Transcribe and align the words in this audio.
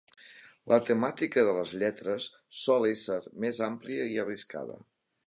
La 0.71 0.77
temàtica 0.85 1.43
de 1.49 1.53
les 1.57 1.73
lletres 1.83 2.29
sol 2.63 2.87
ésser 2.93 3.21
més 3.45 3.61
àmplia 3.69 4.09
i 4.15 4.21
arriscada. 4.25 4.81